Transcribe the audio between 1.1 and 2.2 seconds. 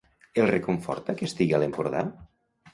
que estigui a l'Empordà?